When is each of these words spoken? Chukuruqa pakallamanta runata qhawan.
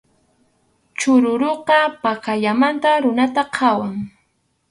Chukuruqa 0.99 1.79
pakallamanta 2.03 2.89
runata 3.03 3.43
qhawan. 3.55 3.95